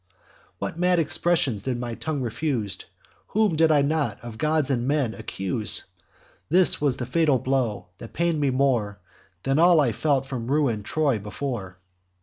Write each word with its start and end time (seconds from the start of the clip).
"What 0.57 0.79
mad 0.79 0.97
expressions 0.97 1.61
did 1.61 1.77
my 1.77 1.93
tongue 1.93 2.21
refuse! 2.23 2.79
Whom 3.27 3.55
did 3.55 3.71
I 3.71 3.83
not, 3.83 4.19
of 4.23 4.39
gods 4.39 4.71
or 4.71 4.77
men, 4.77 5.13
accuse! 5.13 5.85
This 6.49 6.81
was 6.81 6.97
the 6.97 7.05
fatal 7.05 7.37
blow, 7.37 7.89
that 7.99 8.11
pain'd 8.11 8.41
me 8.41 8.49
more 8.49 8.97
Than 9.43 9.59
all 9.59 9.79
I 9.79 9.91
felt 9.91 10.25
from 10.25 10.49
ruin'd 10.49 10.85
Troy 10.85 11.19
before. 11.19 11.77